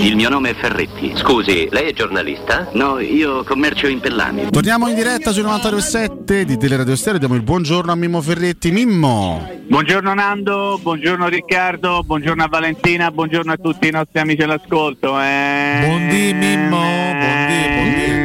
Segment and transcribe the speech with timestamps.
[0.00, 1.12] Il mio nome è Ferretti.
[1.14, 2.70] Scusi, lei è giornalista?
[2.72, 4.48] No, io commercio in pellami.
[4.50, 7.18] Torniamo in diretta sui 92.7 di Teleradio Stereo.
[7.18, 8.70] Diamo il buongiorno a Mimmo Ferretti.
[8.70, 9.46] Mimmo.
[9.68, 15.20] Buongiorno Nando, buongiorno Riccardo, buongiorno a Valentina, buongiorno a tutti i nostri amici all'ascolto.
[15.20, 15.84] Eh...
[15.84, 18.19] Buondì Mimmo, buondì, buondì.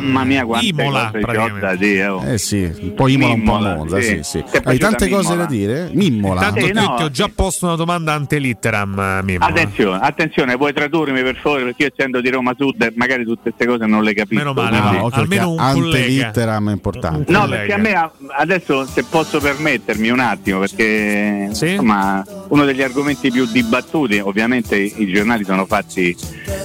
[0.00, 2.06] Mamma mia, quante Imola, cose c'ho da dire.
[2.06, 2.24] oh.
[2.24, 4.08] Eh sì, un po' Imola, un po' Mimmola, Monza, sì.
[4.08, 4.44] sì, sì.
[4.50, 5.74] Che Hai tante piaciuta cose da Mimmola?
[5.76, 5.90] dire?
[5.92, 6.40] Mimmola.
[6.40, 7.30] Tanto Eh, che no, ti ho già sì.
[7.34, 9.44] posto una domanda ante litteram, Mimmo.
[9.44, 13.66] Attenzione, attenzione, puoi tradurmi per favore perché io essendo di Roma Sud magari tutte queste
[13.66, 14.34] cose non le capisco.
[14.42, 15.04] Meno male, quindi- va.
[15.04, 16.06] occhio almeno che un ante collega.
[16.26, 17.32] litteram è importante.
[17.32, 21.70] No, perché a me adesso se posso permettermi un attimo, perché Sì?
[21.70, 26.16] insomma uno degli argomenti più dibattuti, ovviamente i, i giornali sono fatti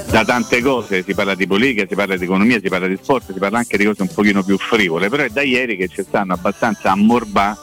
[0.09, 3.16] da tante cose, si parla di politica, si parla di economia, si parla di sport,
[3.25, 6.03] si parla anche di cose un pochino più frivole, però è da ieri che ci
[6.03, 7.57] stanno abbastanza a morbà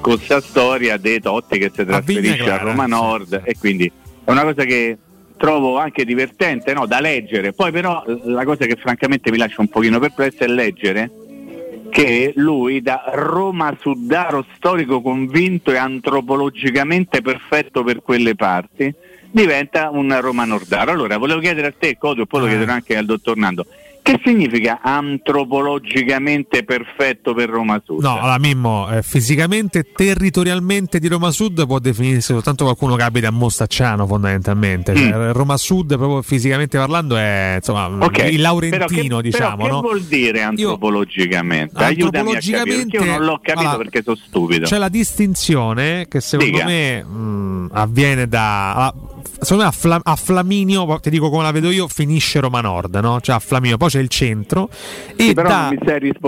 [0.00, 2.86] con questa storia dei Totti che si trasferisce a, Clara, Roma.
[2.86, 3.90] Nord e quindi
[4.24, 4.98] è una cosa che
[5.36, 6.86] trovo anche divertente no?
[6.86, 10.46] da leggere, poi però eh, la cosa che francamente mi lascia un pochino perplesso è
[10.46, 11.10] leggere
[11.90, 18.92] che lui da Roma Suddaro storico convinto e antropologicamente perfetto per quelle parti
[19.30, 20.90] diventa un Roma Nordaro.
[20.92, 22.48] Allora volevo chiedere a te, Codio, poi lo Ah.
[22.50, 23.66] chiederò anche al dottor Nando,
[24.02, 28.00] che significa antropologicamente perfetto per Roma Sud?
[28.02, 33.28] No, allora Mimmo, eh, fisicamente, territorialmente di Roma Sud può definirsi soltanto qualcuno che abita
[33.28, 34.94] a Mostacciano fondamentalmente.
[34.94, 35.30] Cioè, Mm.
[35.32, 39.56] Roma Sud, proprio fisicamente parlando, è insomma Ok, il laurentino, però che, diciamo.
[39.56, 39.80] però che no?
[39.80, 41.82] vuol dire antropologicamente?
[41.82, 44.66] Aiutami a capire, perché io non l'ho capito allora, perché sono stupido.
[44.66, 46.64] C'è la distinzione che secondo Dica.
[46.64, 48.72] me mh, avviene da.
[48.74, 48.94] allora,
[49.40, 52.94] secondo me a, Fla- a Flaminio, ti dico come la vedo io, finisce Roma Nord,
[52.96, 53.20] no?
[53.20, 54.68] Cioè a Flaminio, poi c'è il centro
[55.16, 55.70] e Sì, però da,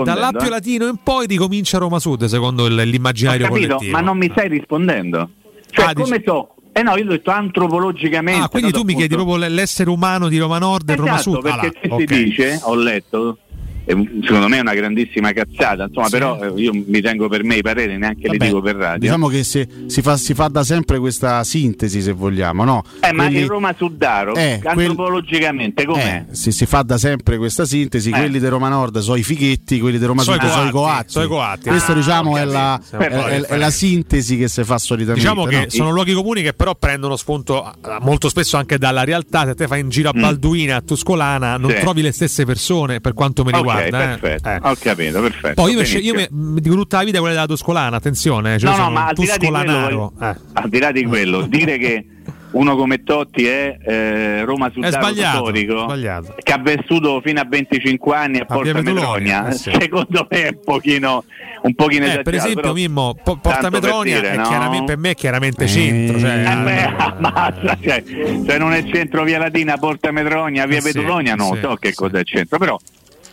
[0.03, 0.49] dall'Appio eh.
[0.49, 3.91] Latino in poi ricomincia Roma Sud, secondo il- l'immaginario capito, collettivo.
[3.97, 5.29] ma non mi stai rispondendo.
[5.69, 6.49] Cioè, Ah, come dici- so?
[6.77, 8.41] Eh no, io ho detto antropologicamente.
[8.43, 11.13] Ah, quindi no, tu mi chiedi appunto- proprio l'essere umano di Roma Nord e Roma
[11.15, 11.41] Esatto, Sud?
[11.41, 12.23] perché Ah, là, si ok.
[12.23, 13.44] dice, ho letto, e
[13.85, 16.11] secondo me è una grandissima cazzata, insomma, Sì.
[16.11, 18.99] però eh, io mi tengo per me i pareri, neanche li Vabbè, dico per radio.
[18.99, 22.83] Diciamo che se- si, fa, si fa da sempre questa sintesi, se vogliamo, no?
[23.01, 26.25] eh, ma Quelli- il Roma Suddaro, Eh, quel- antropologicamente, com'è?
[26.29, 28.13] Eh, si, si fa da sempre questa sintesi, Eh.
[28.17, 30.93] quelli di Roma Nord sono i fighetti, quelli di Roma Sono Sud sono i coatti,
[30.93, 31.11] coatti.
[31.11, 31.69] sono i coatti.
[31.69, 35.21] Ah, diciamo ho è la, è- è- è la sintesi che si fa solitamente.
[35.21, 35.65] Diciamo che no?
[35.69, 39.45] sono luoghi comuni che però prendono spunto eh, molto spesso anche dalla realtà.
[39.45, 40.21] Se te fai in giro a Mm.
[40.21, 41.79] Balduina, a Tuscolana, non Sì.
[41.79, 44.13] trovi le stesse persone per quanto me Ok, riguarda.
[44.13, 44.17] eh.
[44.17, 44.59] perfetto, Eh.
[44.69, 45.53] ho capito, perfetto.
[45.61, 46.41] Poi io, invece, io benissimo.
[46.51, 49.25] mi, dico tutta la vita quella della Tuscolana, attenzione, cioè no, no, ma al di
[49.25, 50.13] là di quello.
[50.21, 50.35] Eh.
[50.53, 52.05] al di là di quello, dire che
[52.51, 56.35] uno come Totti è eh, Roma Suddaro sbagliato, storico, sbagliato.
[56.41, 59.71] che ha vissuto fino a 25 anni a Porta Metronia, eh sì.
[59.77, 61.25] secondo me è un pochino,
[61.63, 62.23] un pochino Eh, esagerato.
[62.23, 64.83] per esempio, però- Mimmo, Po- Porta tanto per Metronia dire, no?
[64.85, 66.17] per me è chiaramente Eh, centro.
[66.17, 68.03] Cioè, Eh beh, eh, ammazza, cioè,
[68.47, 71.75] se non è centro via Latina, Porta Metronia, via Eh sì, Vetulonia, non sì, so
[71.75, 71.95] che sì.
[71.95, 72.79] cosa è centro, però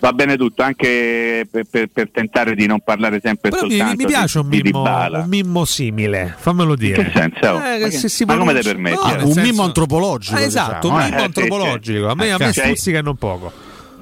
[0.02, 3.96] va bene tutto, anche per, per- per tentare di non parlare sempre Però mi, soltanto
[3.98, 5.18] mi piace di, un di mimmo, Dybala.
[5.20, 7.04] un mimmo simile, fammelo dire.
[7.04, 7.38] che senso?
[7.64, 8.96] Eh, Ma che se si ma come te permetti?
[8.96, 9.22] No, eh?
[9.22, 10.36] un senso- mimo antropologico.
[10.36, 11.04] Ah, esatto, diciamo, un eh.
[11.04, 12.08] mimmo Eh, sì, antropologico.
[12.08, 13.52] A me, a me stuzzica non poco.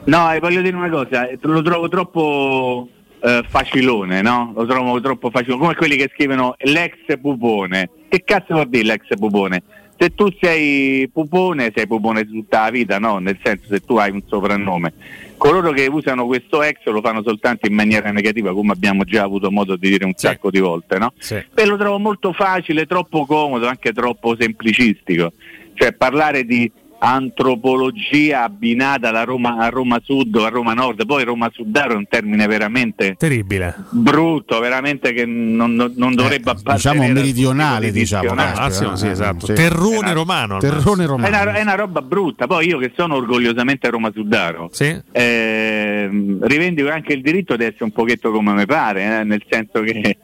[0.05, 2.89] No, e voglio dire una cosa, eh, lo trovo troppo
[3.23, 4.53] eh, facilone, no?
[4.57, 7.91] Lo trovo troppo facilone, come quelli che scrivono l'ex pupone.
[8.09, 9.63] Che cazzo vuol dire l'ex pupone?
[10.03, 13.19] Se tu sei pupone, sei pupone tutta la vita, no?
[13.19, 14.95] Nel senso se tu hai un soprannome.
[15.37, 19.51] Coloro che usano questo ex lo fanno soltanto in maniera negativa, come abbiamo già avuto
[19.51, 20.27] modo di dire un Sì.
[20.29, 21.13] sacco di volte, no?
[21.19, 21.35] Sì.
[21.55, 25.35] E lo trovo molto facile, troppo comodo, anche troppo semplicistico.
[25.75, 26.71] Cioè parlare di
[27.03, 31.97] antropologia abbinata alla Roma, a Roma Sud o a Roma Nord, poi Roma Sudaro è
[31.97, 33.75] un termine veramente Terribile.
[33.91, 38.43] brutto, veramente che non, non- non dovrebbe Eh, appartenere diciamo al meridionale, di diciamo, no?
[38.43, 39.47] Ah, sì, sì, eh, esatto.
[39.47, 39.55] sì.
[39.55, 40.59] Terrone Eh, romano.
[40.59, 41.29] Terrone È romano.
[41.43, 44.95] una, è una roba brutta, poi io che sono orgogliosamente Roma Sudaro, Sì.
[45.13, 49.81] ehm, rivendico anche il diritto di essere un pochetto come mi pare, eh, nel senso
[49.83, 50.17] che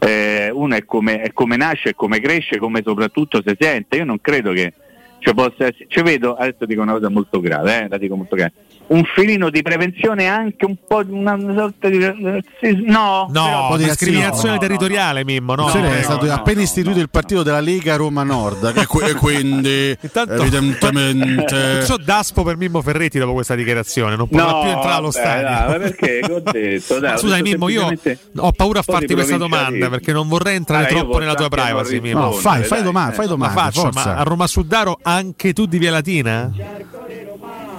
[0.00, 3.96] eh, uno è come, è come nasce, è come cresce, come soprattutto si sente.
[3.96, 4.72] Io non credo che
[5.18, 8.36] ci possa essere, ci vedo, adesso dico una cosa molto grave, eh, la dico molto
[8.36, 8.52] grave,
[8.88, 11.98] un filino di prevenzione anche un po' di una sorta di...
[12.60, 14.58] sì, no, No, po' di discriminazione razzismo.
[14.58, 15.54] territoriale, Mimmo.
[15.54, 16.32] No, Sì, no, è no, stato no.
[16.32, 22.42] appena istituito il partito della Lega Roma Nord e, que- quindi Intanto- evidentemente C'ho daspo
[22.42, 24.16] per Mimmo Ferretti dopo questa dichiarazione.
[24.16, 25.42] Non potrà No, più entrare allo vabbè, stadio.
[25.42, 26.20] dai, ma perché?
[26.30, 27.92] Ho detto, dai, Ma detto Mimmo, io
[28.36, 31.48] ho paura a farti questa domanda perché non vorrei entrare Ah, io troppo nella tua
[31.48, 32.20] privacy, Mimmo.
[32.20, 33.16] No, fai, fai dai, domande, eh.
[33.16, 34.04] fai Ma domande, faccio, forza.
[34.06, 36.50] ma a Roma Suddaro anche tu di Via Latina?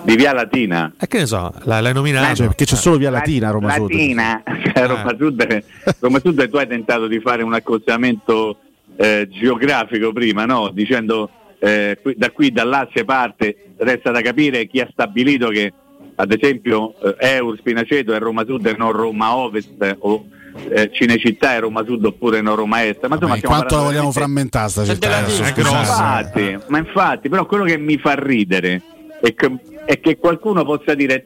[0.03, 0.93] Di Via Latina.
[0.99, 2.35] E che ne so, l'hai, l'hai nominato?
[2.35, 3.91] Cioè, perché c'è solo via Latina a Roma Sud.
[3.91, 5.63] Latina, cioè, Roma, Sud,
[5.99, 8.57] Roma Sud tu hai tentato di fare un accostamento
[8.95, 10.69] eh, geografico prima, no?
[10.73, 11.29] dicendo
[11.59, 15.73] eh, qui- da qui dall'asse parte, resta da capire chi ha stabilito che
[16.15, 20.25] ad esempio eh, Eur, Spinaceto è Roma Sud e non Roma Ovest eh, o
[20.69, 23.05] eh, Cinecittà è Roma Sud oppure non Roma Est.
[23.05, 25.17] Ma insomma, Ma quanto la vogliamo frammentare sta città?
[25.17, 25.43] adesso.
[25.43, 25.53] È.
[25.55, 28.81] Infatti, ma infatti, però quello che mi fa ridere
[29.21, 29.51] è che,
[29.89, 31.25] è che qualcuno possa dire,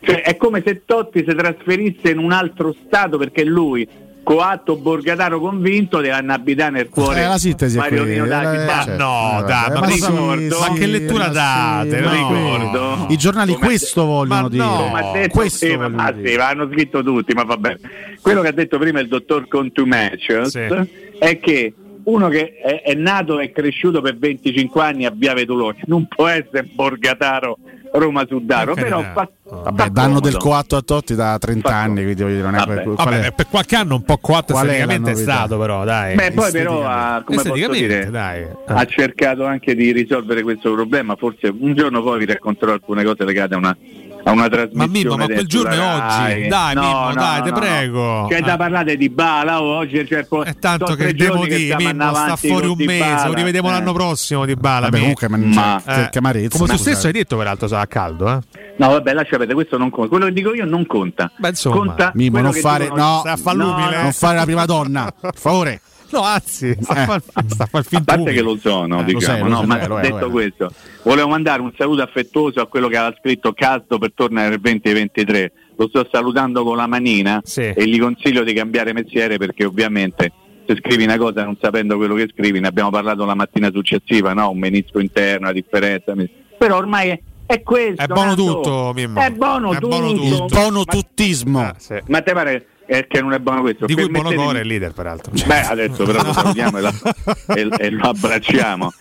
[0.00, 3.86] cioè è come se Totti si trasferisse in un altro stato perché lui,
[4.24, 8.24] coatto borgataro convinto, deve andare a abitare nel cuore Eh, la sintesi Mario qui, Rino
[8.24, 8.96] eh, eh, Ma certo.
[9.04, 10.48] no, Eh, dai, vabbè, ma sì.
[10.58, 12.08] Ma che lettura ma date, sì, no?
[12.08, 13.06] ma ricordo.
[13.10, 14.64] I giornali Come- questo vogliono Ma dire.
[14.64, 14.92] no.
[14.92, 16.30] Ha detto questo vogliono ma dire.
[16.30, 17.78] sì, ma hanno scritto tutti, ma va bene.
[18.20, 20.88] Quello che ha detto prima il dottor Contumacious Sì.
[21.20, 25.76] è che uno che è, è nato e cresciuto per 25 anni a Via Vetulone
[25.86, 27.58] non può essere Borgataro
[27.92, 31.76] Roma Sudaro, Per però fa, Vabbè, fa danno del coatto a Totti da 30 Fa
[31.80, 32.82] anni, quindi voglio dire, non è Vabbè.
[32.82, 33.32] qual Vabbè, è?
[33.32, 35.32] per qualche anno un po' coatto è esteticamente è novità?
[35.32, 36.14] stato, però, dai.
[36.14, 38.46] Beh, poi però ha, come posso dire, dai.
[38.66, 43.24] ha cercato anche di risolvere questo problema, forse un giorno poi vi racconterò alcune cose
[43.24, 43.76] legate a una,
[44.24, 44.86] a una trasmissione.
[44.86, 46.32] Ma Mimmo, ma quel giorno è Rai.
[46.40, 46.48] oggi.
[46.48, 48.26] Dai, No, Mimmo, no, dai, no, te prego.
[48.28, 48.56] C'è da Ah.
[48.56, 52.76] parlare di Bala oggi, cioè, po- È tanto che devo dire, Mimmo sta fuori un
[52.78, 53.72] mese, lo rivediamo Eh.
[53.72, 54.86] l'anno prossimo di Bala.
[54.88, 56.90] Vabbè, comunque, ma, Ma- cioè, che amarezza, come tu scusate.
[56.90, 58.38] stesso hai detto, peraltro, sarà caldo, eh?
[58.78, 60.08] No, vabbè, lascia perdere, questo non conta.
[60.08, 61.30] Quello che dico io non conta.
[61.36, 61.76] Beh, insomma.
[61.76, 64.02] conta Mimmo, fare, dicono- no, eh.
[64.02, 65.80] non fare la prima donna, per favore.
[66.12, 67.06] No, anzi, sta a Eh.
[67.06, 69.48] far, sta a far A finto parte che lo sono, Eh, lo diciamo, sei, lo
[69.48, 69.56] no?
[69.58, 70.30] sei, ma lo è, detto lo è.
[70.30, 70.72] questo,
[71.04, 75.52] volevo mandare un saluto affettuoso a quello che aveva scritto Caldo per tornare nel 2023.
[75.76, 77.60] Lo sto salutando con la manina Sì.
[77.62, 80.32] e gli consiglio di cambiare mestiere perché ovviamente
[80.66, 84.32] se scrivi una cosa non sapendo quello che scrivi, ne abbiamo parlato la mattina successiva,
[84.34, 84.50] no?
[84.50, 86.12] un menisco interno, la differenza.
[86.58, 88.02] Però ormai è, è questo.
[88.02, 89.20] È buono tutto, Mimmo.
[89.20, 89.88] È buono È tutto.
[89.88, 90.24] buono tutto.
[90.44, 91.60] Il buono Ma- tuttismo.
[91.60, 91.98] Ah, sì.
[92.08, 93.86] Ma te pare eh, che non è buono questo?
[93.86, 95.32] Di cui Bonocore è il leader, peraltro.
[95.46, 96.92] Beh, adesso però lo salutiamo e, la-
[97.54, 98.92] e- e lo abbracciamo.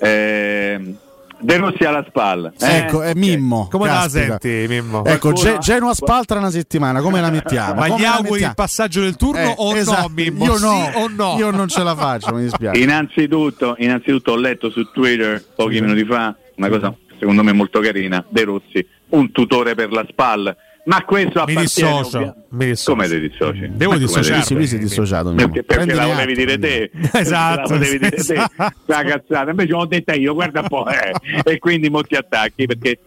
[0.00, 0.94] Eh,
[1.38, 2.50] De Rossi alla spalla.
[2.58, 2.76] eh?
[2.78, 3.68] Ecco, è Mimmo.
[3.70, 4.38] Come la caspita.
[4.40, 5.04] senti, Mimmo?
[5.04, 7.74] Ecco, Qualcuno- Ge- Genoa Spal tra una settimana, come la mettiamo?
[7.74, 8.50] Ma Come gli la auguri mettiamo?
[8.50, 10.00] il passaggio del turno Eh, o esatto.
[10.08, 10.44] no, Mimmo?
[10.46, 11.34] Io Sì no, o no?
[11.38, 12.80] io non ce la faccio, mi dispiace.
[12.80, 18.24] Innanzitutto, innanzitutto ho letto su Twitter pochi minuti fa una cosa secondo me molto carina,
[18.28, 20.56] De Rossi, un tutore per la SPAL.
[20.86, 22.92] Ma questo Mi dissocio, mi dissocio.
[22.92, 23.68] Come ti dissoci?
[23.72, 25.32] Devo Sì, lui si è dissociato.
[25.32, 26.90] Perché, perché la volevi dire te.
[27.12, 28.74] Esatto, la volevi dire te, esatto.
[28.86, 29.50] la cazzata.
[29.50, 31.12] Invece l'ho detta io, guarda un po', eh.
[31.44, 32.98] e quindi molti attacchi perché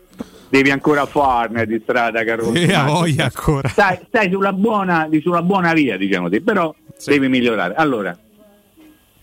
[0.50, 2.52] devi ancora farne di strada, caro.
[2.54, 3.70] E a voglia ancora.
[3.70, 7.12] Stai, stai sulla, buona, di- sulla buona via, diciamo così, però Sì.
[7.12, 7.76] devi migliorare.
[7.76, 8.18] Allora,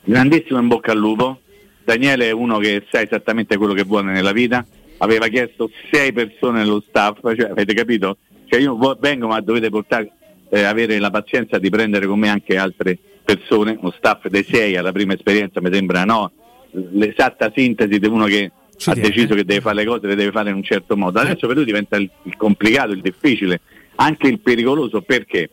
[0.02, 1.40] grandissimo in bocca al lupo.
[1.84, 4.64] Daniele è uno che sa esattamente quello che vuole nella vita.
[4.98, 8.16] Aveva chiesto sei persone nello staff, cioè, avete capito?
[8.48, 10.10] Cioè io vengo ma dovete portare,
[10.50, 14.76] eh, avere la pazienza di prendere con me anche altre persone, uno staff dei sei
[14.76, 16.30] alla prima esperienza mi sembra no,
[16.70, 19.08] l'esatta sintesi di uno che Ci ha tiene.
[19.08, 21.18] deciso che deve fare le cose, le deve fare in un certo modo.
[21.18, 23.60] Adesso per lui diventa il, il complicato, il difficile,
[23.96, 25.50] anche il pericoloso, perché?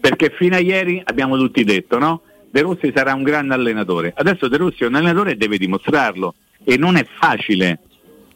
[0.00, 2.22] Perché fino a ieri abbiamo tutti detto, no?
[2.50, 4.12] De Rossi sarà un grande allenatore.
[4.16, 6.34] Adesso De Rossi è un allenatore e deve dimostrarlo
[6.64, 7.78] e non è facile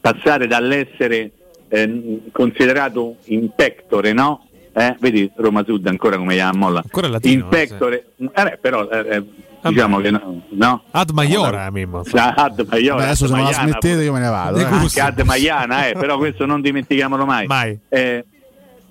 [0.01, 1.33] passare dall'essere
[1.69, 4.47] eh, considerato impectore, no?
[4.73, 6.81] Eh, vedi Roma Sud ancora come chiama Molla?
[6.83, 9.25] Ancora latino, Impectore, eh, beh, però eh, eh,
[9.71, 10.83] diciamo che no, no?
[10.91, 12.03] Ad Maiora, Mimmo.
[12.13, 14.59] Ad Maiora, Beh, adesso Ad se me la smettete io me ne vado.
[14.59, 14.65] Eh.
[14.65, 17.47] anche Ad Maiana, eh, però questo non dimentichiamolo mai.
[17.47, 17.79] Mai.
[17.89, 18.23] Eh,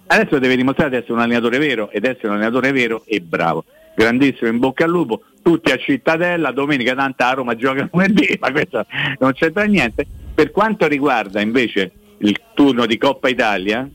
[0.07, 3.65] adesso deve dimostrare di essere un allenatore vero ed essere un allenatore vero e bravo.
[3.95, 8.51] Grandissimo in bocca al lupo, tutti a Cittadella, domenica tanta a Roma gioca lunedì, ma
[8.51, 8.85] questo
[9.19, 10.05] non c'entra niente.
[10.33, 11.91] Per quanto riguarda invece
[12.25, 13.87] il turno di Coppa Italia,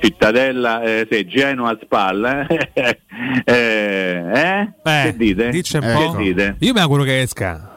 [0.00, 2.70] Cittadella, eh, sì, Genoa Spal, eh,
[3.44, 4.72] eh, eh?
[4.82, 5.48] che dite?
[5.50, 6.12] Dice un po'.
[6.16, 6.56] Che dite?
[6.60, 7.72] Io mi auguro che esca.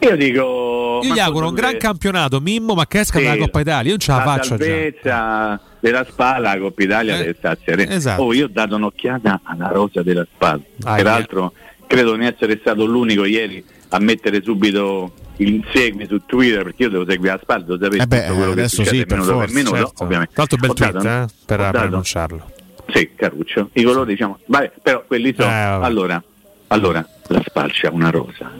[0.00, 1.00] Io dico...
[1.02, 1.84] Io gli auguro un gran volete?
[1.86, 3.82] campionato, Mimmo, ma che esca Sì, dalla Coppa Italia.
[3.82, 4.64] Io non ce la, la faccio già.
[4.64, 7.94] salvezza della spalla, la Coppa Italia Eh, deve stare serena.
[7.94, 8.22] esatto.
[8.22, 10.62] Oh, io ho dato un'occhiata alla rosa della spalla.
[10.84, 11.52] Ah, Peraltro,
[11.88, 16.90] credo di essere stato l'unico ieri a mettere subito il segui su Twitter perché io
[16.90, 19.18] devo seguire la spalla, devo sapere Eh beh, tutto quello che adesso succede sì, per
[19.18, 20.02] minuto per forza, minuto, Certo.
[20.04, 20.32] ovviamente.
[20.36, 22.50] L'altro bel Ho tweet dato- eh, per, per annunciarlo.
[22.92, 23.70] Sì, Caruccio.
[23.74, 25.50] I colori diciamo, vabbè, però quelli sono.
[25.50, 26.22] Eh, allora,
[26.68, 28.50] allora, la spalcia una rosa.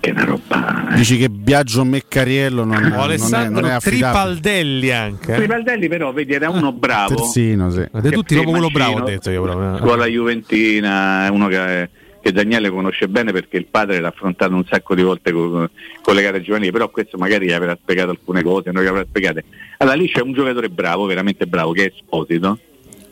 [0.00, 0.88] Che è una roba.
[0.92, 0.96] eh.
[0.96, 3.78] Dici che Biagio Meccariello non, O non è, Alessandro non è.
[3.78, 5.32] Tripaldelli anche.
[5.32, 5.36] eh.
[5.36, 7.78] Tripaldelli però vedi era uno bravo Terzino, sì.
[7.80, 9.78] Ed è Che tutti proprio quello bravo, ho detto io proprio.
[9.78, 11.88] Scuola Juventina, è uno che,
[12.24, 15.68] che Daniele conosce bene perché il padre l'ha affrontato un sacco di volte con,
[16.00, 19.04] con le gare giovanili, però questo magari gli avrà spiegato alcune cose, non gli avrà
[19.04, 19.44] spiegate.
[19.76, 22.58] Allora lì c'è un giocatore bravo, veramente bravo, che è Esposito.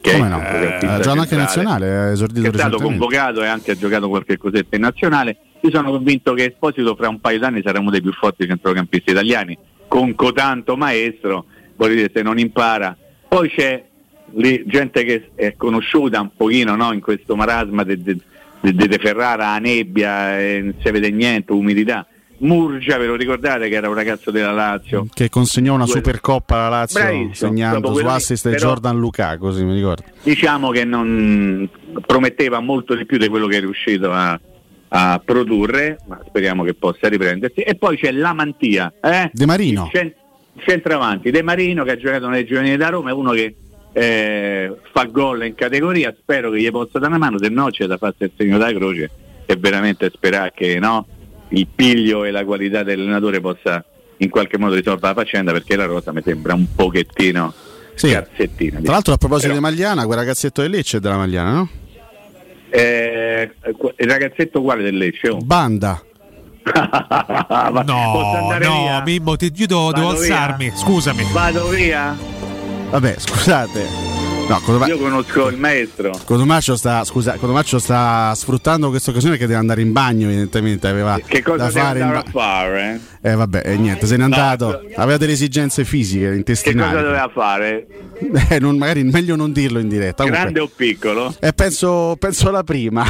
[0.01, 0.41] Che Come è no?
[0.41, 4.39] Eh, ha giocato anche nazionale, ha esordito è stato convocato e anche ha giocato qualche
[4.39, 8.01] cosetta in nazionale io sono convinto che Esposito fra un paio d'anni sarà uno dei
[8.01, 11.45] più forti centrocampisti italiani, con cotanto maestro,
[11.77, 12.97] voglio dire se non impara.
[13.29, 13.85] Poi c'è
[14.35, 18.17] lì gente che è conosciuta un pochino no, in questo marasma de, de,
[18.63, 22.07] de, Ferrara, nebbia, eh, non si vede niente, umidità.
[22.39, 25.07] Murgia, ve lo ricordate che era un ragazzo della Lazio?
[25.13, 29.75] Che consegnò una Supercoppa alla Lazio Bravissimo, segnando su assist di Jordan Luca, così mi
[29.75, 30.03] ricordo.
[30.23, 31.69] Diciamo che non
[32.05, 34.41] prometteva molto di più di quello che è riuscito a,
[34.89, 37.61] a produrre, ma speriamo che possa riprendersi.
[37.61, 39.31] E poi c'è la Mantia, eh?
[39.33, 39.85] De Marino.
[39.85, 40.15] Il cen-
[40.55, 43.55] il centravanti, De Marino che ha giocato nelle giovanili da Roma, è uno che
[43.93, 47.87] eh, fa gol in categoria, spero che gli possa dare una mano, se no c'è
[47.87, 49.11] da farsi il segno da croce
[49.47, 51.07] e veramente sperare che no,
[51.49, 53.85] il piglio e la qualità dell'allenatore possa
[54.19, 57.53] in qualche modo risolvere la faccenda perché la rosa mi sembra un pochettino
[57.95, 58.09] Sì.
[58.11, 58.81] scarsettina.
[58.81, 61.69] Tra l'altro a proposito Però- di Magliana, quel ragazzetto del Lecce è della Magliana, no?
[62.71, 63.51] Eh,
[63.99, 65.29] il ragazzetto quale del Lecce?
[65.29, 65.39] Oh.
[65.39, 66.01] Banda.
[67.73, 69.03] No, no, via?
[69.05, 70.71] Mimmo, ti, io devo, devo alzarmi.
[70.75, 71.25] Scusami.
[71.33, 72.17] Vado via?
[72.93, 73.87] Vabbè, scusate.
[74.49, 76.11] No, Codoma- Io conosco il maestro.
[76.27, 81.19] Codomaccio sta, scusa, Codomaccio sta sfruttando questa occasione perché deve andare in bagno, evidentemente aveva
[81.25, 83.01] Che cosa da fare in a fare?
[83.23, 84.83] Eh vabbè, e niente, se n'è andato.
[84.97, 86.91] Aveva delle esigenze fisiche, Che intestinali.
[86.91, 87.87] cosa doveva fare?
[88.51, 90.25] Eh, non- magari meglio non dirlo in diretta.
[90.25, 90.41] Comunque.
[90.41, 91.35] Grande o piccolo?
[91.41, 93.07] Eh, penso, penso la prima.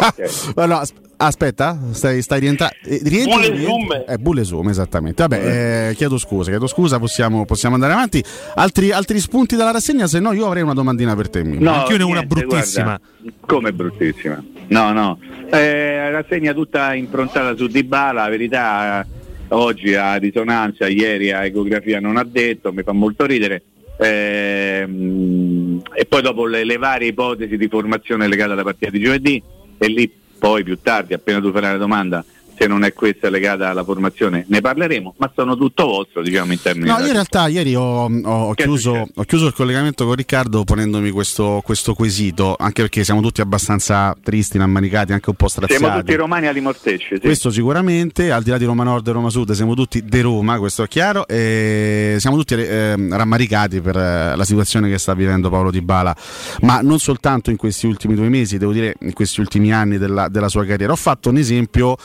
[0.00, 0.52] Ok.
[0.56, 0.82] Ma no,
[1.16, 2.74] aspetta, stai, stai rientrando.
[2.84, 4.04] Eh, rientri, Bulle rientri- zoom.
[4.08, 5.22] Eh, bulle zoom, esattamente.
[5.26, 8.22] Vabbè, eh, chiedo scusa, chiedo scusa, possiamo, possiamo andare avanti.
[8.54, 11.42] Altri, altri spunti dalla rassegna, se no io avrei una domandina per te.
[11.42, 11.62] Mimmo.
[11.64, 13.00] No, Anch'io ne ho una bruttissima.
[13.22, 13.36] guarda.
[13.46, 14.42] come bruttissima?
[14.68, 15.18] No, no.
[15.50, 19.06] Eh, rassegna tutta improntata su Dybala, la verità
[19.48, 23.62] oggi a risonanza, ieri a ecografia non ha detto, mi fa molto ridere.
[23.98, 29.42] Ehm, e poi dopo le, le varie ipotesi di formazione legate alla partita di giovedì
[29.78, 30.10] e lì
[30.46, 32.24] poi più tardi, appena tu farai la domanda,
[32.56, 36.60] se non è questa legata alla formazione, ne parleremo, ma sono tutto vostro, diciamo in
[36.60, 40.64] termini No, io in realtà ieri ho, ho- chiuso, ho chiuso il collegamento con Riccardo
[40.64, 45.82] ponendomi questo, questo quesito, anche perché siamo tutti abbastanza tristi, ammanicati, anche un po' straziati.
[45.82, 47.20] Siamo tutti romani ali mortecci, sì.
[47.20, 50.58] Questo sicuramente, al di là di Roma Nord e Roma Sud, siamo tutti de Roma,
[50.58, 55.50] questo è chiaro, e siamo tutti eh, rammaricati per eh, la situazione che sta vivendo
[55.50, 56.16] Paolo Di Bala,
[56.62, 60.28] ma non soltanto in questi ultimi due mesi, devo dire in questi ultimi anni della,
[60.28, 60.92] della sua carriera.
[60.92, 61.96] Ho fatto un esempio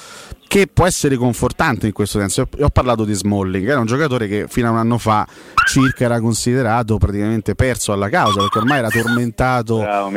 [0.51, 2.41] che può essere confortante in questo senso.
[2.41, 5.25] Ho, ho parlato di Smalling, era un giocatore che fino a un anno fa
[5.65, 10.11] circa era considerato praticamente perso alla causa, perché ormai era tormentato Bravo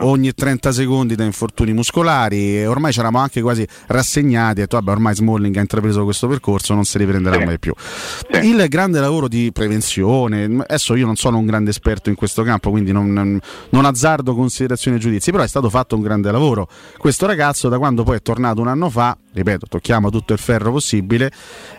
[0.00, 4.76] ogni 30 secondi da infortuni muscolari e ormai ci eravamo anche quasi rassegnati e detto
[4.76, 7.44] vabbè ormai Smalling ha intrapreso questo percorso non si riprenderà Sì.
[7.44, 8.48] mai più Sì.
[8.48, 12.70] il grande lavoro di prevenzione adesso io non sono un grande esperto in questo campo
[12.70, 13.38] quindi non-
[13.70, 17.78] non azzardo considerazioni e giudizi però è stato fatto un grande lavoro questo ragazzo da
[17.78, 21.30] quando poi è tornato un anno fa ripeto tocchiamo tutto il ferro possibile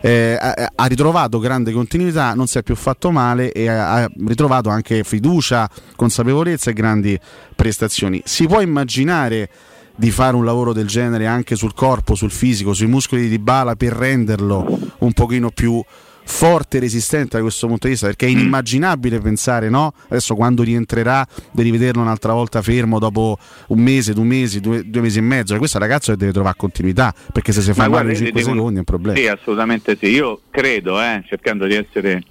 [0.01, 5.03] eh, ha, ritrovato grande continuità non si è più fatto male e ha ritrovato anche
[5.03, 7.19] fiducia consapevolezza e grandi
[7.55, 8.21] prestazioni.
[8.23, 9.49] Si può immaginare
[9.95, 13.75] di fare un lavoro del genere anche sul corpo, sul fisico, sui muscoli di Bala
[13.75, 15.83] per renderlo un pochino più
[16.27, 19.93] forte e resistente da questo punto di vista perché è inimmaginabile pensare no?
[20.10, 25.01] Adesso quando rientrerà di rivederlo un'altra volta fermo dopo un mese, due mesi, due, due
[25.01, 28.03] mesi e mezzo e questo ragazzo deve trovare continuità perché se si fa Ma male
[28.03, 29.17] guarda, in io 5 ti devo- secondi è un problema.
[29.17, 30.07] Sì, assolutamente sì.
[30.07, 32.24] Io credo, eh, cercando di essere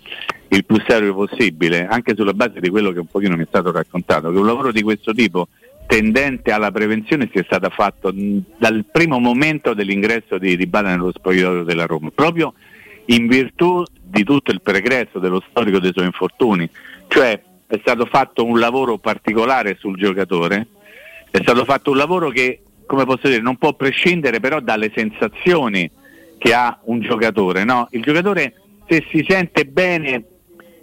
[0.48, 3.72] il più serio possibile, anche sulla base di quello che un pochino mi è stato
[3.72, 5.48] raccontato, che un lavoro di questo tipo
[5.86, 11.86] tendente alla prevenzione sia stato fatto dal primo momento dell'ingresso di Dybala nello spogliatoio della
[11.86, 12.54] Roma, proprio
[13.06, 16.68] in virtù di tutto il pregresso dello storico dei suoi infortuni,
[17.08, 20.68] cioè è stato fatto un lavoro particolare sul giocatore,
[21.30, 25.90] è stato fatto un lavoro che, come posso dire, non può prescindere però dalle sensazioni
[26.38, 27.64] che ha un giocatore.
[27.64, 27.88] No?
[27.90, 28.54] Il giocatore
[28.88, 30.24] se si sente bene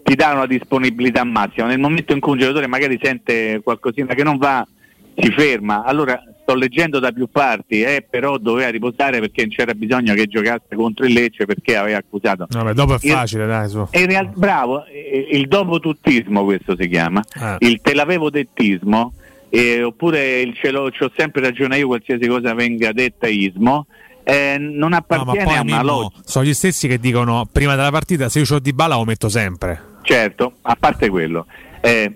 [0.03, 4.24] ti dà una disponibilità massima, nel momento in cui un giocatore magari sente qualcosina che
[4.24, 4.68] non va,
[5.15, 5.84] si ferma.
[5.84, 10.27] Allora sto leggendo da più parti, eh, però doveva riposare perché non c'era bisogno che
[10.27, 12.45] giocasse contro il Lecce perché aveva accusato.
[12.50, 13.88] Vabbè, dopo è facile, dai, su.
[13.91, 14.83] In realtà, bravo,
[15.31, 17.55] il dopotuttismo questo si chiama, Ah.
[17.59, 19.13] il te l'avevo dettismo,
[19.50, 23.85] eh, oppure il ce l'ho, c'ho sempre ragione io qualsiasi cosa venga detta ismo,
[24.23, 26.21] eh, non No, appartiene poi a una logica.
[26.25, 29.29] sono gli stessi che dicono prima della partita se io ho di balla lo metto
[29.29, 29.81] sempre.
[30.01, 31.45] Certo, a parte quello,
[31.81, 32.12] eh,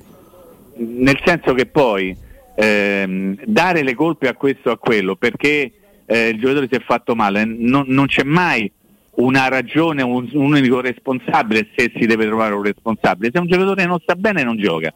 [0.77, 2.15] nel senso che poi
[2.59, 5.71] ehm, dare le colpe a questo o a quello perché
[6.05, 8.71] eh, il giocatore si è fatto male, non, non c'è mai
[9.17, 13.31] una ragione, un, un unico responsabile se si deve trovare un responsabile.
[13.33, 14.93] Se un giocatore non sta bene non gioca.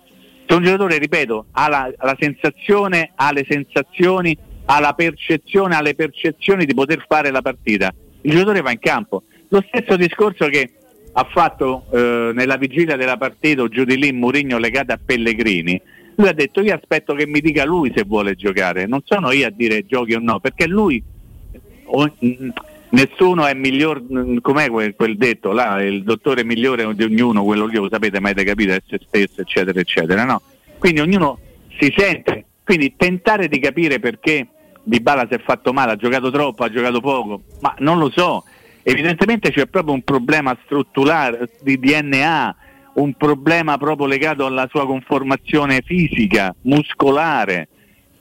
[0.47, 5.81] Se un giocatore, ripeto, ha la, la sensazione, ha le sensazioni, ha la percezione, ha
[5.81, 7.93] le percezioni di poter fare la partita.
[8.21, 9.23] Il giocatore va in campo.
[9.49, 10.71] Lo stesso discorso che
[11.13, 15.81] ha fatto eh, nella vigilia della partita giù di lì Murigno legato a Pellegrini.
[16.15, 19.47] Lui ha detto io aspetto che mi dica lui se vuole giocare, non sono io
[19.47, 21.01] a dire giochi o no, perché lui
[21.85, 22.49] o, mh,
[22.91, 24.03] nessuno è miglior,
[24.41, 28.31] com'è quel, quel, detto là, il dottore migliore di ognuno, quello lì lo sapete, mai
[28.31, 30.41] avete capito, è se stesso, eccetera, eccetera, no?
[30.77, 31.39] Quindi ognuno
[31.79, 34.47] si sente, quindi tentare di capire perché
[34.83, 38.09] Di Bala si è fatto male, ha giocato troppo, ha giocato poco, ma non lo
[38.09, 38.43] so,
[38.83, 42.55] evidentemente c'è proprio un problema strutturale di DNA,
[42.93, 47.67] un problema proprio legato alla sua conformazione fisica, muscolare,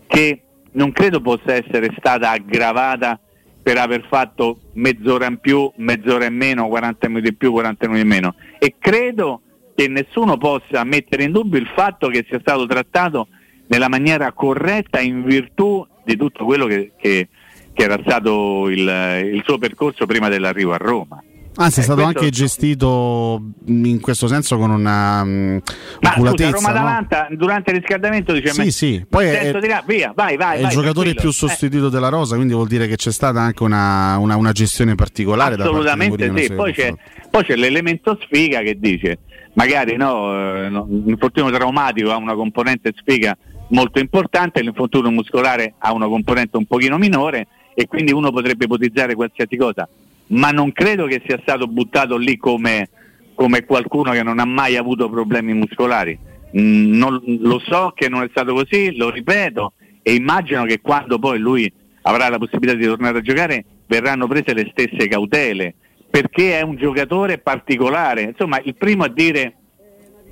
[0.07, 3.19] che non credo possa essere stata aggravata
[3.63, 8.03] per aver fatto mezz'ora in più, mezz'ora in meno, 40 minuti in più, 40 minuti
[8.03, 8.35] in meno.
[8.59, 9.43] E credo
[9.75, 13.29] che nessuno possa mettere in dubbio il fatto che sia stato trattato
[13.69, 17.29] nella maniera corretta in virtù di tutto quello che, che,
[17.73, 21.23] che era stato il, il suo percorso prima dell'arrivo a Roma.
[21.57, 22.19] Anzi, è stato questo...
[22.19, 25.61] anche gestito in questo senso con una um,
[26.01, 27.37] Ma scusa, Roma Atalanta no?
[27.37, 30.69] durante il riscaldamento dice Sì, sì, poi è, là, via, vai, vai, è vai, il
[30.69, 31.91] giocatore più sostituito eh.
[31.91, 36.27] della rosa, quindi vuol dire che c'è stata anche una, una, una gestione particolare Assolutamente
[36.29, 36.95] da parte sì, poi c'è,
[37.29, 39.19] poi c'è, l'elemento sfiga che dice
[39.55, 43.37] magari no, eh, no, l'infortunio traumatico ha una componente sfiga
[43.71, 49.15] molto importante, l'infortunio muscolare ha una componente un pochino minore e quindi uno potrebbe ipotizzare
[49.17, 49.89] qualsiasi cosa
[50.31, 52.89] ma non credo che sia stato buttato lì come,
[53.35, 56.19] come qualcuno che non ha mai avuto problemi muscolari.
[56.59, 61.19] Mm, non, lo so che non è stato così, lo ripeto, e immagino che quando
[61.19, 61.73] poi lui
[62.03, 65.75] avrà la possibilità di tornare a giocare verranno prese le stesse cautele,
[66.09, 68.23] perché è un giocatore particolare.
[68.23, 69.55] Insomma, il primo a dire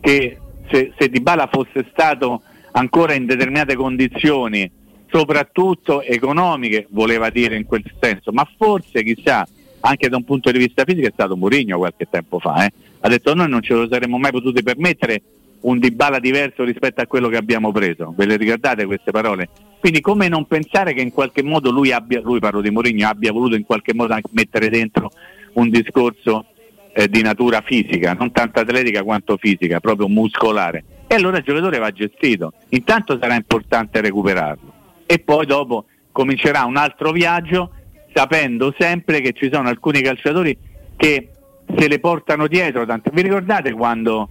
[0.00, 0.38] che
[0.70, 4.70] se, se Dybala fosse stato ancora in determinate condizioni,
[5.10, 9.46] soprattutto economiche, voleva dire in quel senso, ma forse chissà
[9.80, 12.64] anche da un punto di vista fisico è stato Mourinho qualche tempo fa.
[12.64, 12.72] Eh.
[13.00, 15.22] Ha detto noi non ce lo saremmo mai potuti permettere
[15.60, 18.12] un Dybala diverso rispetto a quello che abbiamo preso.
[18.16, 19.48] Ve le ricordate queste parole?
[19.80, 23.32] Quindi come non pensare che in qualche modo lui abbia, lui parlo di Mourinho, abbia
[23.32, 25.10] voluto in qualche modo anche mettere dentro
[25.54, 26.46] un discorso
[26.92, 30.84] eh, di natura fisica, non tanto atletica quanto fisica, proprio muscolare.
[31.06, 32.52] E allora il giocatore va gestito.
[32.70, 34.72] Intanto sarà importante recuperarlo
[35.06, 37.70] e poi dopo comincerà un altro viaggio
[38.12, 40.56] sapendo sempre che ci sono alcuni calciatori
[40.96, 41.30] che
[41.76, 42.86] se le portano dietro.
[42.86, 43.10] Tanto.
[43.12, 44.28] Vi ricordate quando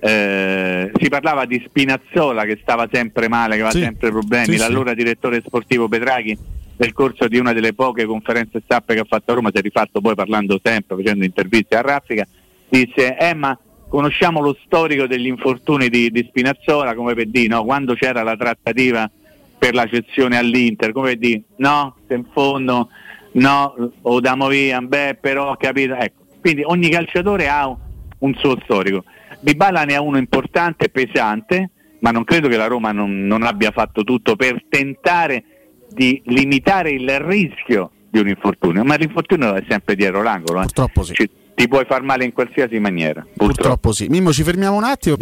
[0.00, 4.56] eh, si parlava di Spinazzola che stava sempre male, che aveva sì, sempre problemi, sì,
[4.56, 4.96] l'allora sì.
[4.96, 6.36] direttore sportivo Petraghi
[6.76, 9.60] nel corso di una delle poche conferenze stampe che ha fatto a Roma, si è
[9.60, 12.26] rifatto poi parlando sempre, facendo interviste a Raffica,
[12.70, 17.64] disse eh ma conosciamo lo storico degli infortuni di, di Spinazzola come per dire, no?
[17.64, 19.10] quando c'era la trattativa
[19.58, 22.88] per la cessione all'Inter, come per dire, no, se in fondo
[23.32, 25.94] no, o damo via, beh, però ho capito.
[25.94, 27.76] Ecco, quindi ogni calciatore ha
[28.18, 29.04] un suo storico.
[29.40, 33.42] Di Bala ne ha uno importante, pesante, ma non credo che la Roma non, non
[33.42, 35.44] abbia fatto tutto per tentare
[35.88, 40.58] di limitare il rischio di un infortunio, ma l'infortunio è sempre dietro l'angolo.
[40.58, 40.62] Eh.
[40.62, 41.14] Purtroppo sì.
[41.14, 41.30] Ci,
[41.60, 43.20] ti puoi far male in qualsiasi maniera.
[43.20, 43.46] Purtroppo.
[43.46, 44.06] purtroppo sì.
[44.08, 45.16] Mimmo, ci fermiamo un attimo.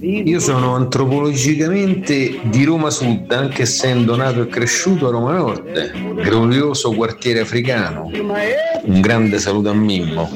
[0.00, 6.90] Io sono antropologicamente di Roma Sud, anche essendo nato e cresciuto a Roma Nord, glorioso
[6.90, 8.10] quartiere africano.
[8.12, 10.28] Un grande saluto a Mimmo.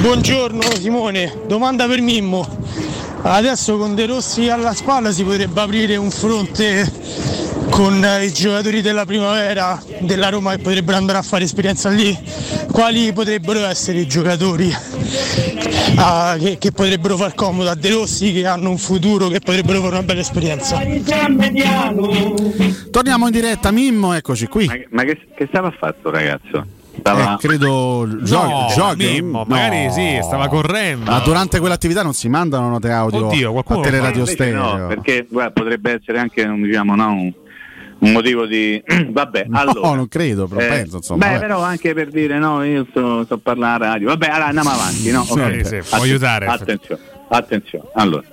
[0.00, 2.48] Buongiorno Simone, domanda per Mimmo.
[3.22, 6.90] Adesso con De Rossi alla spalla si potrebbe aprire un fronte
[7.68, 12.16] con i giocatori della primavera della Roma che potrebbero andare a fare esperienza lì,
[12.72, 14.72] quali potrebbero essere i giocatori
[15.96, 19.80] ah, che, che, potrebbero far comodo a De Rossi, che hanno un futuro, che potrebbero
[19.80, 20.78] fare una bella esperienza.
[22.90, 24.66] Torniamo in diretta, Mimmo, eccoci qui.
[24.66, 26.78] Ma, ma che, che stava fatto ragazzo?
[27.00, 27.34] Stava...
[27.34, 29.30] Eh, credo gio- no, jogging.
[29.30, 29.44] No.
[29.46, 31.10] Magari sì, stava correndo.
[31.10, 34.76] Ma durante quell'attività non si mandano note audio Oddio, a teleradio stereo.
[34.76, 37.32] No, perché guarda, potrebbe essere anche diciamo, no, un,
[38.00, 41.46] un motivo di vabbè no, allora non credo però eh, penso insomma beh vabbè.
[41.46, 44.70] però anche per dire no io sto, sto a parlare a radio vabbè allora andiamo
[44.70, 45.26] avanti no?
[45.28, 45.64] okay.
[45.64, 48.24] sì, sì, può aiutare attenzione attenzione allora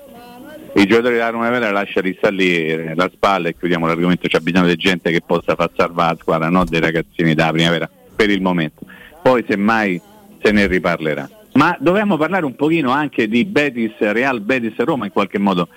[0.76, 4.68] i giocatori della Roma Vera lasciali sta lì la spalla e chiudiamo l'argomento c'è bisogno
[4.68, 8.42] di gente che possa far salvare la squadra non dei ragazzini della primavera per il
[8.42, 8.86] momento.
[9.22, 10.02] Poi semmai
[10.42, 11.30] se ne riparlerà.
[11.54, 15.70] Ma dovremmo parlare un pochino anche di Betis Real Betis Roma in qualche modo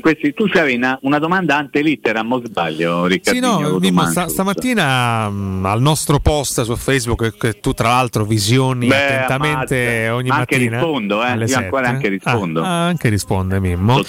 [0.00, 5.28] questi, tu c'avevi una, una domanda ante litteram, o sbaglio, Sì, no, Mimmo, sta, stamattina
[5.28, 10.14] mh, al nostro post su Facebook, che tu tra l'altro visioni Beh, attentamente ammazza.
[10.14, 10.78] ogni Ma anche mattina.
[10.78, 11.94] rispondo, eh, alle io ancora sette.
[11.96, 12.62] anche rispondo.
[12.62, 14.00] Ah, anche risponde Mimmo.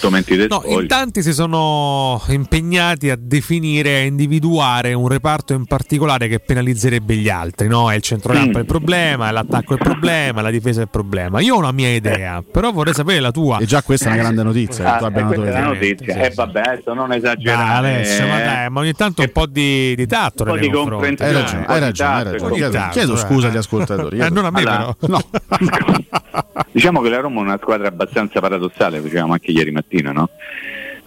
[0.49, 6.39] No, in tanti si sono impegnati a definire, a individuare un reparto in particolare che
[6.39, 7.67] penalizzerebbe gli altri.
[7.67, 7.91] No?
[7.91, 8.61] È il centrocampo Mm.
[8.61, 11.39] il problema, è l'attacco il problema, è la difesa il problema.
[11.41, 13.57] Io ho una mia idea, però vorrei sapere la tua.
[13.59, 14.85] E già questa è una grande notizia.
[14.87, 15.64] Ah, che tu abbia eh, una è tua idea.
[15.67, 16.13] Notizia.
[16.13, 16.35] Sì, Eh sì.
[16.35, 17.87] vabbè, adesso non Dai, esagerare.
[17.95, 18.43] Alessio, ma, eh.
[18.45, 21.05] dai, ma ogni tanto un po' di, di tatto Un po' di confronti.
[21.05, 21.41] Hai comprensione.
[21.41, 22.43] ragione, hai ragione, hai ragione.
[22.45, 23.17] ogni Chiedo, tanto, chiedo eh.
[23.17, 24.19] scusa agli ascoltatori.
[24.25, 25.13] Eh, non a me Allora, però.
[25.17, 25.21] No.
[26.71, 30.29] Diciamo che la Roma è una squadra abbastanza paradossale, dicevamo anche ieri mattina, no?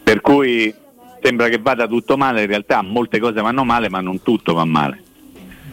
[0.02, 0.74] Per cui
[1.22, 4.64] sembra che vada tutto male, in realtà molte cose vanno male, ma non tutto va
[4.64, 5.02] male.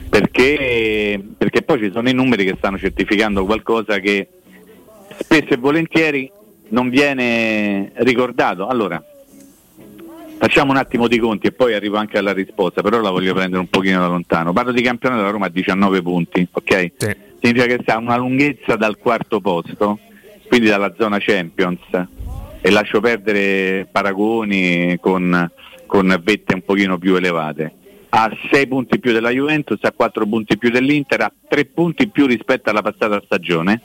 [0.10, 4.28] Perché, perché poi ci sono i numeri che stanno certificando qualcosa che
[5.17, 6.32] spesso e volentieri
[6.69, 8.67] non viene ricordato.
[8.67, 9.04] Allora,
[10.38, 13.60] facciamo un attimo di conti e poi arrivo anche alla risposta, però la voglio prendere
[13.62, 14.54] un pochino da lontano.
[14.54, 16.91] Parlo di campionato della Roma a 19 punti, ok?
[16.97, 17.15] Sì.
[17.39, 19.99] significa che sta a una lunghezza dal quarto posto,
[20.47, 21.80] quindi dalla zona Champions,
[22.62, 25.51] e lascio perdere paragoni con,
[25.86, 27.73] con vette un pochino più elevate.
[28.10, 32.25] Ha 6 punti più della Juventus, ha 4 punti più dell'Inter, ha 3 punti più
[32.25, 33.82] rispetto alla passata stagione.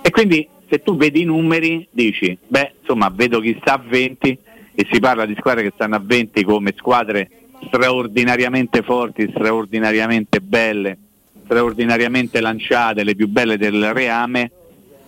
[0.00, 4.38] E quindi se tu vedi i numeri dici, beh, insomma, vedo chi sta a 20
[4.74, 7.30] e si parla di squadre che stanno a 20 come squadre
[7.66, 10.96] straordinariamente forti, straordinariamente belle,
[11.44, 14.50] straordinariamente lanciate, le più belle del reame,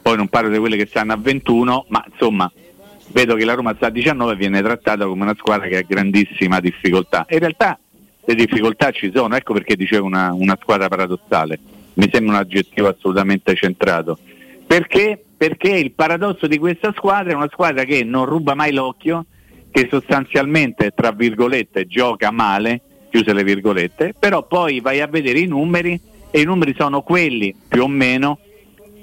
[0.03, 2.51] poi non parlo di quelle che stanno a 21, ma insomma
[3.13, 5.85] vedo che la Roma sta a 19 e viene trattata come una squadra che ha
[5.87, 7.27] grandissima difficoltà.
[7.29, 7.79] In realtà
[8.25, 11.59] le difficoltà ci sono, ecco perché dicevo una, una squadra paradossale,
[11.95, 14.19] mi sembra un aggettivo assolutamente centrato.
[14.71, 15.21] Perché?
[15.37, 19.27] Perché il paradosso di questa squadra è una squadra che non ruba mai l'occhio,
[19.69, 22.81] che sostanzialmente, tra virgolette, gioca male,
[23.11, 27.53] chiuse le virgolette, però poi vai a vedere i numeri e i numeri sono quelli
[27.67, 28.39] più o meno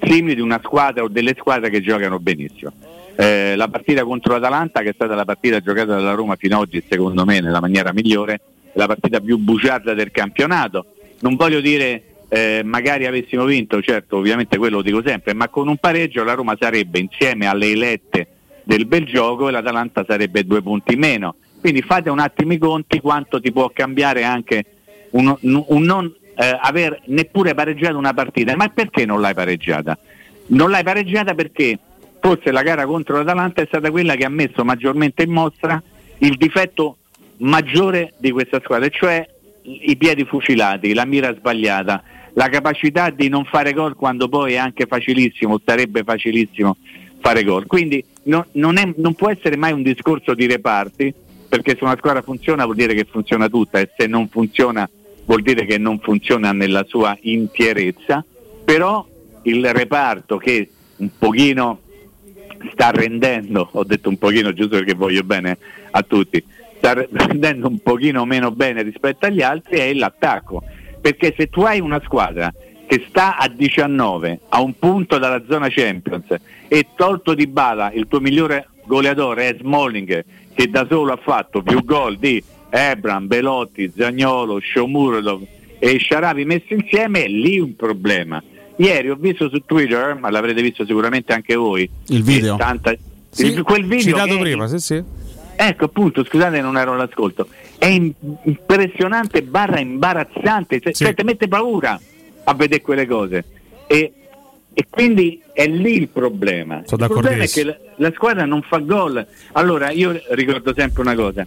[0.01, 2.71] simili di una squadra o delle squadre che giocano benissimo.
[3.17, 6.61] Eh, la partita contro l'Atalanta, che è stata la partita giocata dalla Roma fino ad
[6.61, 8.39] oggi, secondo me, nella maniera migliore,
[8.71, 10.85] la partita più bugiarda del campionato.
[11.19, 15.67] Non voglio dire eh, magari avessimo vinto, certo, ovviamente quello lo dico sempre, ma con
[15.67, 18.27] un pareggio la Roma sarebbe insieme alle elette
[18.63, 21.35] del bel gioco e l'Atalanta sarebbe due punti meno.
[21.59, 24.65] Quindi fate un attimo i conti quanto ti può cambiare anche
[25.11, 28.55] un, un non eh, aver neppure pareggiato una partita.
[28.55, 29.97] Ma perché non l'hai pareggiata?
[30.47, 31.79] Non l'hai pareggiata perché
[32.19, 35.81] forse la gara contro l'Atalanta è stata quella che ha messo maggiormente in mostra
[36.19, 36.97] il difetto
[37.37, 39.27] maggiore di questa squadra, cioè
[39.63, 42.03] i piedi fucilati, la mira sbagliata,
[42.37, 46.77] la capacità di non fare gol quando poi è anche facilissimo, sarebbe facilissimo
[47.19, 47.65] fare gol.
[47.65, 51.11] Quindi no- non, è- non può essere mai un discorso di reparti,
[51.49, 54.87] perché se una squadra funziona vuol dire che funziona tutta e se non funziona
[55.25, 58.23] vuol dire che non funziona nella sua intierezza,
[58.63, 59.05] però
[59.43, 61.79] il reparto che un pochino
[62.71, 65.57] sta rendendo, ho detto un pochino giusto perché voglio bene
[65.89, 66.43] a tutti,
[66.77, 70.63] sta rendendo un pochino meno bene rispetto agli altri è l'attacco,
[71.07, 72.53] perché se tu hai una squadra
[72.85, 76.25] che sta a 19 a un punto dalla zona Champions
[76.67, 81.61] e tolto di bala il tuo migliore goleatore è Smalling che da solo ha fatto
[81.61, 85.43] più gol di Ebram, Belotti, Zagnolo, Shomurodov
[85.79, 88.43] e Sharavi messi insieme è lì un problema.
[88.75, 92.57] Ieri ho visto su Twitter, ma l'avrete visto sicuramente anche voi, Il video?
[92.57, 92.93] tanta-
[93.29, 95.01] Sì, quel video citato prima, sì, sì.
[95.55, 97.47] Ecco appunto, scusate non ero all'ascolto.
[97.77, 98.13] È im-
[98.43, 101.03] impressionante barra imbarazzante, cioè, Sì.
[101.03, 101.99] cioè, ti mette paura
[102.43, 103.43] a vedere quelle cose.
[103.87, 104.13] E,
[104.73, 106.81] e quindi è lì il problema.
[106.85, 109.25] Sono il problema è che la, la squadra non fa gol.
[109.53, 111.45] Allora io ricordo sempre una cosa.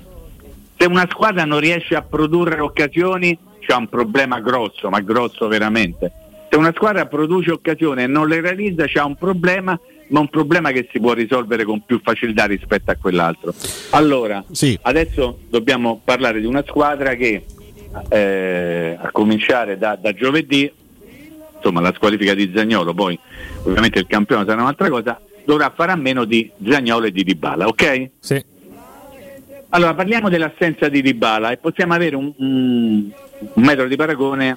[0.77, 6.11] Se una squadra non riesce a produrre occasioni c'è un problema grosso, ma grosso veramente.
[6.51, 9.79] Se una squadra produce occasioni e non le realizza c'è un problema,
[10.11, 13.55] ma un problema che si può risolvere con più facilità rispetto a quell'altro.
[13.91, 14.79] Allora, Sì.
[14.83, 17.45] adesso dobbiamo parlare di una squadra che
[18.09, 20.71] eh, a cominciare da, da giovedì,
[21.57, 23.19] insomma la squalifica di Zagnolo, poi
[23.65, 27.67] ovviamente il campione sarà un'altra cosa, dovrà fare a meno di Zagnolo e di Dybala,
[27.67, 28.11] ok?
[28.21, 28.45] Sì.
[29.73, 33.11] Allora parliamo dell'assenza di Dybala e possiamo avere un, un-
[33.55, 34.57] un metodo di paragone,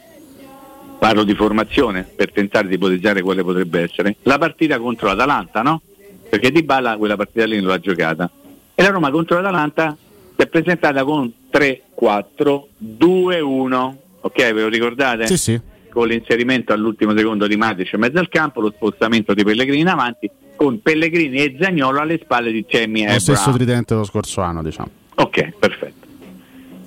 [1.03, 5.81] parlo di formazione per tentare di ipotizzare quale potrebbe essere, la partita contro l'Atalanta, no?
[6.29, 8.31] Perché Dybala quella partita lì non l'ha giocata.
[8.73, 9.97] E la Roma contro l'Atalanta
[10.33, 14.53] si è presentata con 3-4-2-1, ok?
[14.53, 15.27] Ve lo ricordate?
[15.27, 15.59] Sì, sì.
[15.89, 19.89] con l'inserimento all'ultimo secondo di Matic in mezzo al campo, lo spostamento di Pellegrini in
[19.89, 24.39] avanti, con Pellegrini e Zagnolo alle spalle di Cemi e Lo stesso tridente dello scorso
[24.39, 24.89] anno, diciamo.
[25.15, 25.92] Ok, perfetto.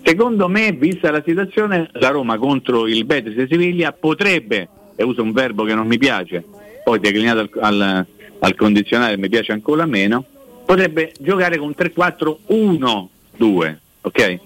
[0.07, 5.21] Secondo me, vista la situazione, la Roma contro il Betis di Siviglia potrebbe, e uso
[5.21, 6.45] un verbo che non mi piace,
[6.85, 8.07] poi declinato al, al,
[8.39, 10.25] al condizionale mi piace ancora meno,
[10.65, 14.39] potrebbe giocare con 3-4-1-2, ok?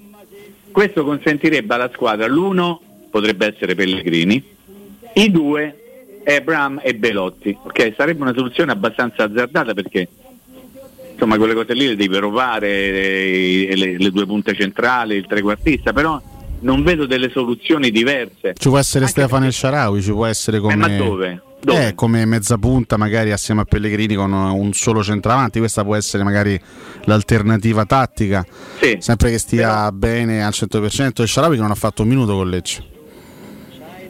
[0.73, 4.43] Questo consentirebbe alla squadra l'uno potrebbe essere Pellegrini,
[5.13, 7.93] i due Ebram e Belotti, ok?
[7.95, 10.09] Sarebbe una soluzione abbastanza azzardata perché
[11.21, 12.91] insomma quelle cose lì le devi provare,
[13.69, 16.21] le, le- le due punte centrali, il trequartista, però
[16.61, 18.55] non vedo delle soluzioni diverse.
[18.57, 20.73] Ci può essere Anche Stefano El Sharawi, ci può essere come.
[20.73, 21.43] Eh, ma dove?
[21.63, 21.89] Dove?
[21.89, 25.59] Eh, come mezza punta, magari assieme a Pellegrini con un solo centravanti.
[25.59, 26.59] Questa può essere magari
[27.05, 28.45] l'alternativa tattica.
[28.81, 31.21] Sì, Sempre che stia però bene al 100%.
[31.21, 32.83] El Sharawi che non ha fatto un minuto con Lecce.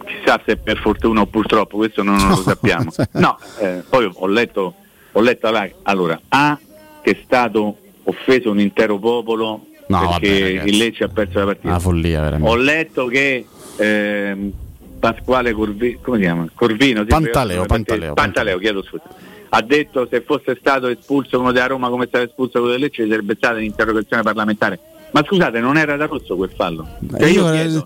[0.07, 2.93] chissà se per fortuna o purtroppo, questo non, non lo sappiamo.
[3.15, 4.75] No, eh, poi ho letto,
[5.11, 5.51] ho letto
[5.83, 6.57] allora, A
[7.03, 11.45] che è stato offeso un intero popolo No, perché vabbè, il Lecce ha perso la
[11.47, 11.69] partita.
[11.69, 12.49] Una follia, veramente.
[12.49, 13.45] Ho letto che
[13.77, 14.53] ehm,
[15.01, 16.47] Pasquale Corvi- come si chiama?
[16.55, 19.03] Corvino, Pantaleo, perché- Pantaleo, Pantaleo, chiedo scusa.
[19.49, 22.81] Ha detto se fosse stato espulso uno della Roma come è stato espulso quello del
[22.83, 24.79] Lecce sarebbe stata un'interrogazione parlamentare.
[25.11, 26.87] Ma scusate, non era da rosso quel fallo?
[27.11, 27.85] Cioè, Eh, io- chiedo, Non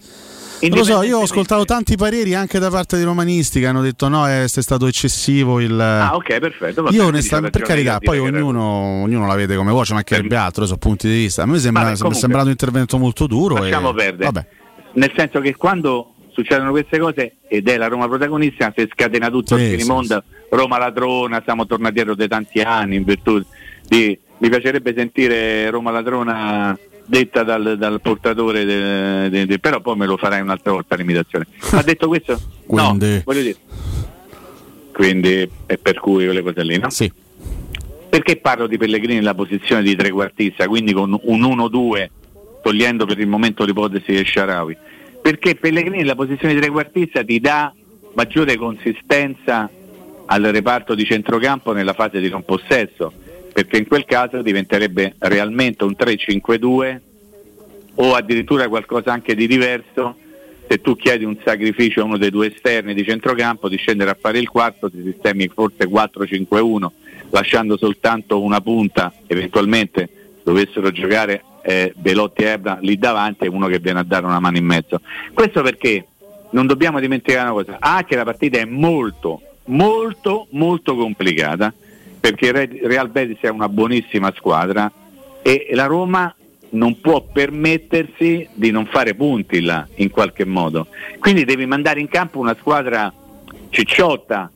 [0.68, 4.08] lo so, io ho ascoltato tanti pareri anche da parte dei romanisti che hanno detto
[4.08, 5.78] no, è, è stato eccessivo il...
[5.78, 6.82] Ah, ok, perfetto.
[6.82, 10.64] va Io onestamente, per carità, poi ognuno, ognuno la vede come vuole, ci mancherebbe altro,
[10.66, 11.42] sono punti di vista.
[11.42, 13.56] A me sembra, Vabbè, comunque, sembrato un intervento molto duro.
[13.56, 14.24] Lasciamo e, perdere.
[14.24, 14.46] Vabbè.
[14.94, 19.56] Nel senso che quando succedono queste cose ed è la Roma protagonista, si scatena tutto,
[19.56, 23.42] Sì, si sì, rimonta Roma ladrona, siamo tornati dietro da tanti anni in virtù
[23.86, 24.18] di...
[24.36, 30.06] Mi piacerebbe sentire Roma ladrona detta dal, dal portatore, de- de- de- però poi me
[30.06, 31.46] lo farai un'altra volta l'imitazione.
[31.72, 33.56] Ma detto questo, Quindi- no, voglio dire.
[34.92, 36.88] Quindi è per cui quelle cose lì, no?
[36.90, 37.10] Sì.
[38.08, 42.08] Perché parlo di Pellegrini nella posizione di trequartista, quindi con un 1-2,
[42.62, 44.76] togliendo per il momento l'ipotesi di Sharawi?
[45.20, 47.74] Perché Pellegrini nella posizione di trequartista ti dà
[48.14, 49.68] maggiore consistenza
[50.26, 53.12] al reparto di centrocampo nella fase di non possesso,
[53.54, 57.00] perché in quel caso diventerebbe realmente un 3-5-2
[57.94, 60.16] o addirittura qualcosa anche di diverso
[60.66, 64.16] se tu chiedi un sacrificio a uno dei due esterni di centrocampo di scendere a
[64.20, 66.86] fare il quarto ti sistemi forse 4-5-1
[67.30, 70.08] lasciando soltanto una punta eventualmente
[70.42, 74.40] dovessero giocare eh, Belotti e Ebra lì davanti e uno che viene a dare una
[74.40, 75.00] mano in mezzo.
[75.32, 76.06] Questo perché
[76.50, 81.72] non dobbiamo dimenticare una cosa A che la partita è molto molto molto complicata
[82.24, 84.90] perché il Re- Real Betis è una buonissima squadra
[85.42, 86.34] e la Roma
[86.70, 90.86] non può permettersi di non fare punti là in qualche modo.
[91.18, 93.12] Quindi devi mandare in campo una squadra
[93.68, 94.50] cicciotta,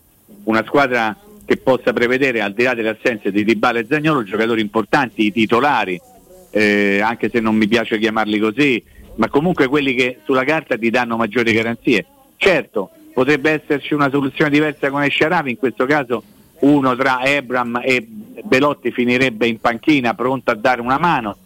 [0.44, 4.62] una squadra che possa prevedere al di là delle assenze di Dybala e Zagnolo giocatori
[4.62, 6.00] importanti, i titolari,
[6.48, 8.83] eh, anche se non mi piace chiamarli così,
[9.16, 12.07] ma comunque quelli che sulla carta ti danno maggiori garanzie.
[12.38, 16.22] Certo, potrebbe esserci una soluzione diversa con Esciaravi, in questo caso
[16.60, 18.06] uno tra Ebram e
[18.42, 21.36] Belotti finirebbe in panchina pronto a dare una mano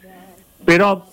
[0.62, 1.04] però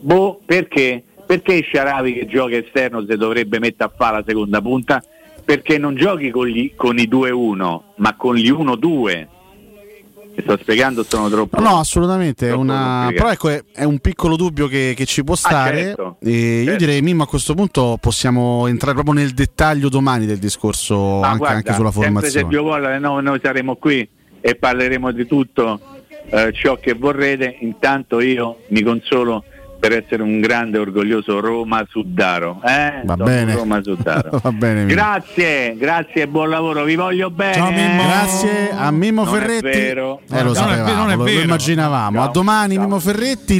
[0.00, 1.02] boh, perché?
[1.26, 5.02] Perché Sciaravi che gioca esterno se dovrebbe mettere a fare la seconda punta?
[5.44, 9.26] Perché non giochi con, gli- con i 2-1, ma con gli 1-2.
[10.36, 11.58] Mi sto spiegando, sono troppo.
[11.60, 12.50] No, no, assolutamente.
[12.50, 13.10] Una...
[13.14, 15.78] Però ecco, è, è un piccolo dubbio che, che ci può stare.
[15.78, 16.16] certo.
[16.20, 16.84] E Io Certo.
[16.84, 21.38] direi, Mimmo, a questo punto possiamo entrare proprio nel dettaglio domani del discorso Ma anche,
[21.38, 22.48] guarda, anche sulla sempre se formazione.
[22.48, 24.06] Dio vuole, no, noi saremo qui
[24.42, 25.80] e parleremo di tutto
[26.28, 27.56] eh, ciò che vorrete.
[27.60, 29.42] Intanto io mi consolo
[29.78, 32.60] per essere un grande orgoglioso Roma Suddaro.
[32.64, 33.02] Eh?
[33.04, 33.54] Va bene.
[33.54, 34.38] Roma Suddaro.
[34.42, 34.88] Va bene, Mimmo.
[34.94, 37.54] grazie, grazie e buon lavoro, vi voglio bene.
[37.54, 38.02] Ciao, Mimmo.
[38.04, 39.62] Grazie a Mimmo Non è Ferretti.
[39.78, 40.20] vero.
[40.30, 41.40] Eh, lo Non è vero, sapevamo, non è lo- lo vero.
[41.42, 42.16] immaginavamo.
[42.18, 42.82] Ciao, a domani, ciao.
[42.82, 43.54] Mimmo Ferretti.